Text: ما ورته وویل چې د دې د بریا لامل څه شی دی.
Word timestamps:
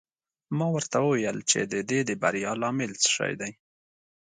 ما 0.57 0.67
ورته 0.75 0.97
وویل 1.01 1.37
چې 1.49 1.59
د 1.73 1.75
دې 1.89 1.99
د 2.09 2.11
بریا 2.21 2.51
لامل 2.61 2.91
څه 3.01 3.07
شی 3.15 3.33
دی. 3.41 3.51